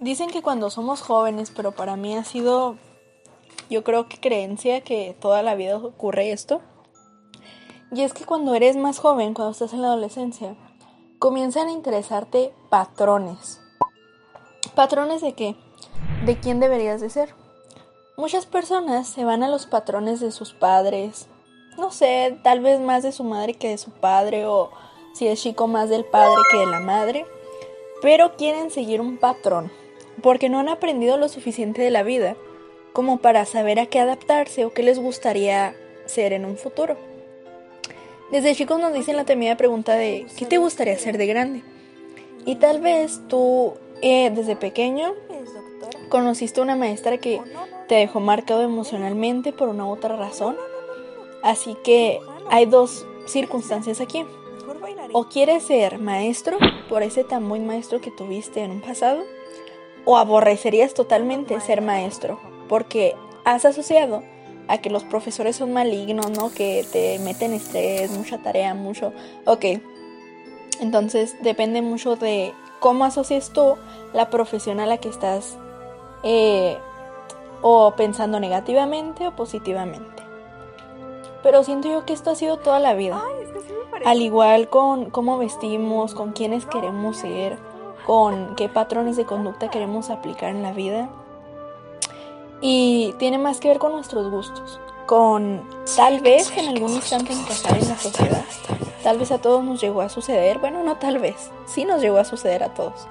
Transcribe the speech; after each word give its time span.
Dicen 0.00 0.30
que 0.30 0.42
cuando 0.42 0.70
somos 0.70 1.00
jóvenes, 1.00 1.50
pero 1.50 1.72
para 1.72 1.96
mí 1.96 2.16
ha 2.16 2.22
sido, 2.22 2.76
yo 3.68 3.82
creo 3.82 4.08
que 4.08 4.20
creencia 4.20 4.80
que 4.80 5.16
toda 5.18 5.42
la 5.42 5.56
vida 5.56 5.76
ocurre 5.76 6.30
esto. 6.30 6.60
Y 7.90 8.02
es 8.02 8.14
que 8.14 8.24
cuando 8.24 8.54
eres 8.54 8.76
más 8.76 9.00
joven, 9.00 9.34
cuando 9.34 9.50
estás 9.50 9.72
en 9.72 9.82
la 9.82 9.88
adolescencia, 9.88 10.54
comienzan 11.18 11.66
a 11.66 11.72
interesarte 11.72 12.54
patrones. 12.70 13.60
¿Patrones 14.76 15.20
de 15.20 15.32
qué? 15.32 15.56
De 16.24 16.38
quién 16.38 16.60
deberías 16.60 17.00
de 17.00 17.10
ser. 17.10 17.34
Muchas 18.16 18.46
personas 18.46 19.08
se 19.08 19.24
van 19.24 19.42
a 19.42 19.48
los 19.48 19.66
patrones 19.66 20.20
de 20.20 20.30
sus 20.30 20.52
padres, 20.52 21.26
no 21.76 21.90
sé, 21.90 22.38
tal 22.44 22.60
vez 22.60 22.80
más 22.80 23.02
de 23.02 23.10
su 23.10 23.24
madre 23.24 23.54
que 23.54 23.70
de 23.70 23.78
su 23.78 23.90
padre 23.90 24.46
o 24.46 24.70
si 25.14 25.26
es 25.26 25.42
chico 25.42 25.66
más 25.66 25.88
del 25.88 26.04
padre 26.04 26.40
que 26.52 26.58
de 26.58 26.66
la 26.66 26.80
madre, 26.80 27.26
pero 28.00 28.36
quieren 28.36 28.70
seguir 28.70 29.00
un 29.00 29.18
patrón 29.18 29.72
porque 30.22 30.48
no 30.48 30.58
han 30.58 30.68
aprendido 30.68 31.16
lo 31.16 31.28
suficiente 31.28 31.82
de 31.82 31.90
la 31.90 32.02
vida 32.02 32.36
como 32.92 33.18
para 33.18 33.44
saber 33.44 33.78
a 33.78 33.86
qué 33.86 34.00
adaptarse 34.00 34.64
o 34.64 34.72
qué 34.72 34.82
les 34.82 34.98
gustaría 34.98 35.74
ser 36.06 36.32
en 36.32 36.44
un 36.44 36.56
futuro. 36.56 36.96
Desde 38.30 38.54
chicos 38.54 38.80
nos 38.80 38.92
dicen 38.92 39.16
la 39.16 39.24
temida 39.24 39.56
pregunta 39.56 39.94
de 39.94 40.26
¿qué 40.36 40.46
te 40.46 40.58
gustaría 40.58 40.98
ser 40.98 41.16
de 41.16 41.26
grande? 41.26 41.62
Y 42.44 42.56
tal 42.56 42.80
vez 42.80 43.20
tú 43.28 43.74
eh, 44.02 44.30
desde 44.30 44.56
pequeño 44.56 45.14
conociste 46.08 46.60
a 46.60 46.62
una 46.62 46.76
maestra 46.76 47.18
que 47.18 47.40
te 47.88 47.96
dejó 47.96 48.20
marcado 48.20 48.62
emocionalmente 48.62 49.52
por 49.52 49.68
una 49.68 49.86
u 49.86 49.90
otra 49.90 50.16
razón. 50.16 50.56
Así 51.42 51.76
que 51.84 52.20
hay 52.50 52.66
dos 52.66 53.06
circunstancias 53.26 54.00
aquí. 54.00 54.24
O 55.12 55.24
quieres 55.24 55.62
ser 55.62 55.98
maestro 55.98 56.58
por 56.88 57.02
ese 57.02 57.24
tan 57.24 57.48
buen 57.48 57.66
maestro 57.66 58.00
que 58.00 58.10
tuviste 58.10 58.60
en 58.60 58.72
un 58.72 58.80
pasado, 58.82 59.24
o 60.10 60.16
aborrecerías 60.16 60.94
totalmente 60.94 61.60
ser 61.60 61.82
maestro, 61.82 62.40
porque 62.66 63.14
has 63.44 63.66
asociado 63.66 64.22
a 64.66 64.78
que 64.78 64.88
los 64.88 65.04
profesores 65.04 65.56
son 65.56 65.74
malignos, 65.74 66.30
¿no? 66.30 66.50
Que 66.50 66.86
te 66.90 67.18
meten 67.18 67.52
estrés, 67.52 68.10
mucha 68.12 68.38
tarea, 68.38 68.72
mucho... 68.72 69.12
Ok, 69.44 69.66
entonces 70.80 71.36
depende 71.42 71.82
mucho 71.82 72.16
de 72.16 72.54
cómo 72.80 73.04
asocias 73.04 73.52
tú 73.52 73.76
la 74.14 74.30
profesión 74.30 74.80
a 74.80 74.86
la 74.86 74.96
que 74.96 75.10
estás 75.10 75.58
eh, 76.22 76.78
o 77.60 77.92
pensando 77.94 78.40
negativamente 78.40 79.26
o 79.26 79.36
positivamente. 79.36 80.22
Pero 81.42 81.64
siento 81.64 81.88
yo 81.90 82.06
que 82.06 82.14
esto 82.14 82.30
ha 82.30 82.34
sido 82.34 82.56
toda 82.56 82.80
la 82.80 82.94
vida. 82.94 83.22
Al 84.06 84.22
igual 84.22 84.70
con 84.70 85.10
cómo 85.10 85.36
vestimos, 85.36 86.14
con 86.14 86.32
quiénes 86.32 86.64
queremos 86.64 87.18
ser, 87.18 87.58
con 88.08 88.54
qué 88.56 88.70
patrones 88.70 89.18
de 89.18 89.26
conducta 89.26 89.68
queremos 89.68 90.08
aplicar 90.08 90.48
en 90.48 90.62
la 90.62 90.72
vida. 90.72 91.10
Y 92.62 93.14
tiene 93.18 93.36
más 93.36 93.60
que 93.60 93.68
ver 93.68 93.78
con 93.78 93.92
nuestros 93.92 94.30
gustos, 94.30 94.80
con 95.04 95.62
tal 95.94 96.20
vez 96.20 96.50
en 96.56 96.68
algún 96.68 96.92
instante 96.92 97.34
encajar 97.34 97.76
en 97.76 97.86
la 97.86 97.98
sociedad. 97.98 98.44
Tal 99.02 99.18
vez 99.18 99.30
a 99.30 99.42
todos 99.42 99.62
nos 99.62 99.78
llegó 99.82 100.00
a 100.00 100.08
suceder, 100.08 100.58
bueno, 100.58 100.82
no 100.82 100.96
tal 100.96 101.18
vez, 101.18 101.50
sí 101.66 101.84
nos 101.84 102.00
llegó 102.00 102.16
a 102.16 102.24
suceder 102.24 102.62
a 102.62 102.72
todos, 102.72 103.06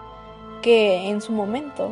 que 0.63 1.09
en 1.09 1.21
su 1.21 1.31
momento 1.31 1.91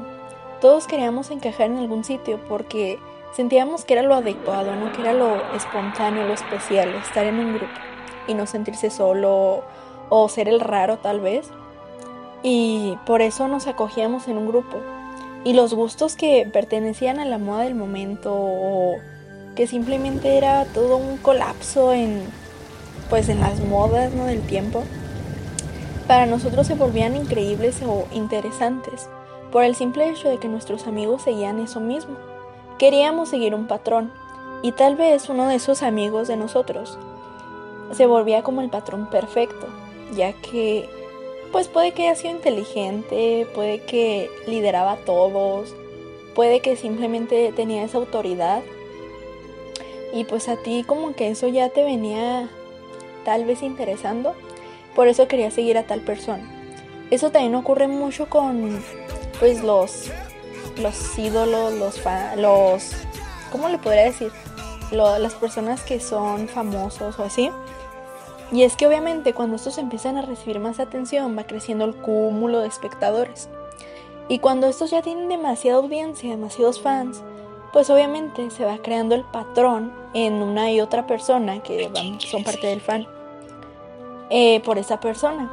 todos 0.60 0.88
queríamos 0.88 1.30
encajar 1.30 1.68
en 1.68 1.78
algún 1.78 2.04
sitio 2.04 2.40
porque 2.50 2.98
sentíamos 3.34 3.86
que 3.86 3.94
era 3.94 4.02
lo 4.02 4.16
adecuado, 4.16 4.76
¿no? 4.76 4.92
que 4.94 5.02
era 5.02 5.14
lo 5.14 5.54
espontáneo, 5.54 6.26
lo 6.26 6.34
especial, 6.34 6.90
estar 6.96 7.24
en 7.28 7.38
un 7.38 7.54
grupo 7.54 7.74
y 8.26 8.34
no 8.34 8.48
sentirse 8.48 8.90
solo 8.90 9.62
o 10.10 10.28
ser 10.28 10.50
el 10.50 10.60
raro 10.60 10.98
tal 10.98 11.20
vez 11.20 11.52
y 12.48 12.96
por 13.08 13.24
eso 13.24 13.48
nos 13.48 13.66
acogíamos 13.66 14.28
en 14.28 14.38
un 14.38 14.48
grupo. 14.48 14.78
Y 15.44 15.54
los 15.54 15.74
gustos 15.74 16.16
que 16.16 16.48
pertenecían 16.54 17.20
a 17.20 17.26
la 17.26 17.40
moda 17.40 17.64
del 17.64 17.74
momento 17.74 18.32
o 18.36 18.98
que 19.56 19.66
simplemente 19.66 20.38
era 20.38 20.66
todo 20.66 20.98
un 20.98 21.18
colapso 21.18 21.92
en 21.92 22.22
pues 23.10 23.30
en 23.30 23.40
las 23.40 23.60
modas 23.62 24.14
¿no? 24.14 24.26
del 24.26 24.42
tiempo, 24.42 24.84
para 26.08 26.28
nosotros 26.28 26.68
se 26.68 26.76
volvían 26.76 27.16
increíbles 27.16 27.82
o 27.84 28.08
interesantes 28.12 29.10
por 29.52 29.64
el 29.64 29.76
simple 29.76 30.10
hecho 30.10 30.30
de 30.30 30.38
que 30.38 30.48
nuestros 30.48 30.86
amigos 30.86 31.24
seguían 31.24 31.60
eso 31.60 31.80
mismo. 31.80 32.16
Queríamos 32.78 33.30
seguir 33.30 33.56
un 33.56 33.66
patrón 33.66 34.12
y 34.62 34.72
tal 34.72 34.96
vez 34.96 35.30
uno 35.30 35.48
de 35.48 35.56
esos 35.56 35.82
amigos 35.82 36.28
de 36.28 36.38
nosotros 36.38 37.00
se 37.92 38.06
volvía 38.06 38.44
como 38.44 38.62
el 38.62 38.70
patrón 38.70 39.10
perfecto, 39.10 39.66
ya 40.16 40.34
que 40.34 40.90
pues 41.56 41.70
puede 41.70 41.94
que 41.94 42.10
haya 42.10 42.16
sido 42.16 42.32
inteligente, 42.32 43.48
puede 43.56 43.80
que 43.80 44.30
lideraba 44.46 44.92
a 44.92 44.98
todos, 44.98 45.74
puede 46.36 46.60
que 46.60 46.76
simplemente 46.76 47.54
tenía 47.56 47.86
esa 47.86 47.98
autoridad. 47.98 48.62
Y 50.14 50.26
pues 50.26 50.50
a 50.50 50.58
ti 50.58 50.84
como 50.86 51.16
que 51.16 51.30
eso 51.30 51.48
ya 51.48 51.70
te 51.70 51.86
venía 51.86 52.50
tal 53.24 53.46
vez 53.46 53.64
interesando, 53.64 54.36
por 54.96 55.08
eso 55.08 55.30
quería 55.30 55.50
seguir 55.50 55.78
a 55.78 55.88
tal 55.88 56.02
persona. 56.02 56.44
Eso 57.10 57.32
también 57.32 57.56
ocurre 57.56 57.88
mucho 57.88 58.28
con 58.28 58.84
pues 59.40 59.64
los 59.64 60.12
los 60.76 61.18
ídolos, 61.18 61.74
los 61.76 62.02
los 62.36 62.92
¿cómo 63.50 63.70
le 63.70 63.78
podría 63.78 64.04
decir? 64.04 64.34
las 64.92 65.34
personas 65.36 65.84
que 65.84 66.02
son 66.02 66.50
famosos 66.50 67.18
o 67.18 67.24
así 67.24 67.50
y 68.52 68.64
es 68.64 68.76
que 68.76 68.88
obviamente 68.88 69.34
cuando 69.34 69.56
estos 69.56 69.78
empiezan 69.78 70.18
a 70.18 70.22
recibir 70.22 70.60
más 70.60 70.80
atención 70.80 71.38
va 71.38 71.46
creciendo 71.46 71.86
el 71.86 71.96
cúmulo 71.96 72.60
de 72.62 72.68
espectadores. 72.68 73.50
Y 74.28 74.40
cuando 74.40 74.68
estos 74.68 74.92
ya 74.92 75.02
tienen 75.02 75.30
demasiada 75.30 75.78
audiencia, 75.78 76.32
demasiados 76.32 76.82
fans, 76.82 77.22
pues 77.74 77.90
obviamente 77.90 78.50
se 78.52 78.66
va 78.66 78.78
creando 78.78 79.16
el 79.16 79.24
patrón 79.24 79.92
en 80.14 80.36
una 80.36 80.72
y 80.72 80.82
otra 80.82 81.06
persona 81.06 81.62
que 81.62 81.92
son 82.20 82.44
parte 82.44 82.68
del 82.68 82.82
fan. 82.82 83.08
Eh, 84.30 84.62
por 84.62 84.78
esa 84.78 85.00
persona. 85.00 85.52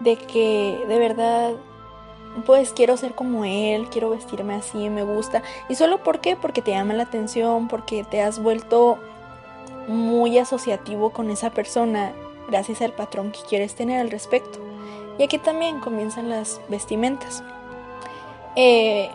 De 0.00 0.16
que 0.16 0.84
de 0.86 0.98
verdad, 0.98 1.54
pues 2.46 2.72
quiero 2.72 2.96
ser 2.96 3.14
como 3.14 3.44
él, 3.44 3.88
quiero 3.90 4.10
vestirme 4.10 4.54
así, 4.54 4.90
me 4.90 5.02
gusta. 5.02 5.42
¿Y 5.68 5.74
solo 5.74 6.02
por 6.04 6.20
qué? 6.20 6.36
Porque 6.36 6.62
te 6.62 6.70
llama 6.70 6.94
la 6.94 7.04
atención, 7.04 7.66
porque 7.66 8.04
te 8.04 8.22
has 8.22 8.40
vuelto 8.40 8.98
muy 9.88 10.38
asociativo 10.38 11.10
con 11.10 11.30
esa 11.30 11.50
persona 11.50 12.12
gracias 12.48 12.82
al 12.82 12.92
patrón 12.92 13.32
que 13.32 13.40
quieres 13.48 13.74
tener 13.74 14.00
al 14.00 14.10
respecto. 14.10 14.58
Y 15.18 15.24
aquí 15.24 15.38
también 15.38 15.80
comienzan 15.80 16.28
las 16.28 16.60
vestimentas. 16.68 17.42
Eh, 18.56 19.10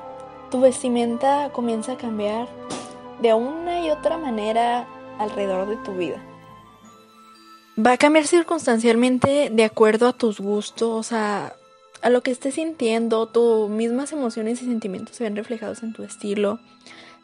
tu 0.52 0.60
vestimenta 0.60 1.50
comienza 1.52 1.94
a 1.94 1.98
cambiar 1.98 2.48
de 3.22 3.34
una 3.34 3.86
y 3.86 3.90
otra 3.90 4.18
manera 4.18 4.88
alrededor 5.18 5.68
de 5.68 5.78
tu 5.78 5.94
vida. 5.94 6.22
Va 7.76 7.94
a 7.94 7.98
cambiar 7.98 8.28
circunstancialmente 8.28 9.50
de 9.52 9.64
acuerdo 9.64 10.08
a 10.08 10.14
tus 10.14 10.40
gustos, 10.40 11.12
a, 11.12 11.54
a 12.02 12.10
lo 12.10 12.22
que 12.22 12.32
estés 12.32 12.56
sintiendo, 12.56 13.28
tus 13.28 13.70
mismas 13.70 14.12
emociones 14.12 14.62
y 14.62 14.66
sentimientos 14.66 15.16
se 15.16 15.24
ven 15.24 15.36
reflejados 15.36 15.82
en 15.82 15.94
tu 15.94 16.04
estilo. 16.04 16.60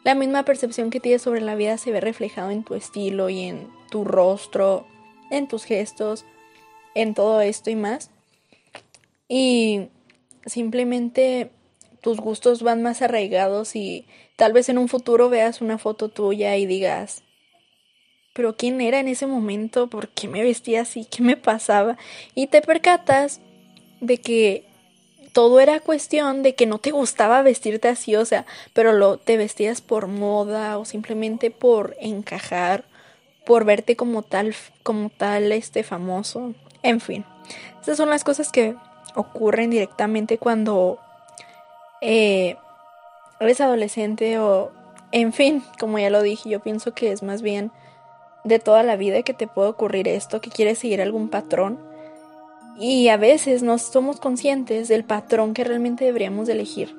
La 0.02 0.14
misma 0.14 0.44
percepción 0.44 0.90
que 0.90 1.00
tienes 1.00 1.22
sobre 1.22 1.42
la 1.42 1.54
vida 1.54 1.76
se 1.76 1.92
ve 1.92 2.00
reflejado 2.00 2.50
en 2.50 2.64
tu 2.64 2.74
estilo 2.74 3.28
y 3.28 3.42
en 3.42 3.68
tu 3.90 4.04
rostro, 4.04 4.86
en 5.30 5.46
tus 5.46 5.64
gestos, 5.64 6.24
en 6.94 7.14
todo 7.14 7.40
esto 7.42 7.70
y 7.70 7.76
más. 7.76 8.10
Y 9.28 9.88
simplemente 10.46 11.50
tus 12.00 12.18
gustos 12.18 12.62
van 12.62 12.82
más 12.82 13.02
arraigados 13.02 13.76
y 13.76 14.06
tal 14.36 14.52
vez 14.52 14.68
en 14.70 14.78
un 14.78 14.88
futuro 14.88 15.28
veas 15.28 15.60
una 15.60 15.76
foto 15.76 16.08
tuya 16.08 16.56
y 16.56 16.64
digas, 16.64 17.22
pero 18.32 18.56
¿quién 18.56 18.80
era 18.80 19.00
en 19.00 19.08
ese 19.08 19.26
momento? 19.26 19.90
¿Por 19.90 20.08
qué 20.08 20.28
me 20.28 20.42
vestía 20.42 20.82
así? 20.82 21.04
¿Qué 21.04 21.22
me 21.22 21.36
pasaba? 21.36 21.98
Y 22.34 22.46
te 22.46 22.62
percatas 22.62 23.40
de 24.00 24.18
que 24.18 24.69
todo 25.32 25.60
era 25.60 25.80
cuestión 25.80 26.42
de 26.42 26.54
que 26.54 26.66
no 26.66 26.78
te 26.78 26.90
gustaba 26.90 27.42
vestirte 27.42 27.88
así, 27.88 28.16
o 28.16 28.24
sea, 28.24 28.46
pero 28.72 28.92
lo 28.92 29.16
te 29.18 29.36
vestías 29.36 29.80
por 29.80 30.06
moda 30.06 30.78
o 30.78 30.84
simplemente 30.84 31.50
por 31.50 31.96
encajar, 32.00 32.84
por 33.44 33.64
verte 33.64 33.96
como 33.96 34.22
tal, 34.22 34.54
como 34.82 35.10
tal, 35.10 35.52
este 35.52 35.82
famoso, 35.82 36.54
en 36.82 37.00
fin. 37.00 37.24
Esas 37.82 37.96
son 37.96 38.10
las 38.10 38.24
cosas 38.24 38.52
que 38.52 38.76
ocurren 39.14 39.70
directamente 39.70 40.38
cuando 40.38 40.98
eh, 42.00 42.56
eres 43.40 43.60
adolescente 43.60 44.38
o, 44.38 44.70
en 45.12 45.32
fin, 45.32 45.62
como 45.78 45.98
ya 45.98 46.10
lo 46.10 46.22
dije, 46.22 46.48
yo 46.48 46.60
pienso 46.60 46.94
que 46.94 47.12
es 47.12 47.22
más 47.22 47.42
bien 47.42 47.72
de 48.44 48.58
toda 48.58 48.82
la 48.82 48.96
vida 48.96 49.22
que 49.22 49.34
te 49.34 49.46
puede 49.46 49.68
ocurrir 49.68 50.08
esto, 50.08 50.40
que 50.40 50.50
quieres 50.50 50.78
seguir 50.78 51.02
algún 51.02 51.28
patrón 51.28 51.89
y 52.78 53.08
a 53.08 53.16
veces 53.16 53.62
no 53.62 53.78
somos 53.78 54.20
conscientes 54.20 54.88
del 54.88 55.04
patrón 55.04 55.54
que 55.54 55.64
realmente 55.64 56.04
deberíamos 56.04 56.48
elegir. 56.48 56.96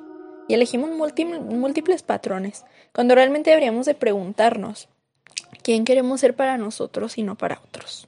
Y 0.47 0.53
elegimos 0.53 0.89
múltiples 0.91 2.03
patrones, 2.03 2.65
cuando 2.93 3.15
realmente 3.15 3.51
deberíamos 3.51 3.85
de 3.85 3.93
preguntarnos 3.93 4.89
quién 5.63 5.85
queremos 5.85 6.19
ser 6.19 6.35
para 6.35 6.57
nosotros 6.57 7.17
y 7.17 7.23
no 7.23 7.35
para 7.35 7.61
otros. 7.63 8.07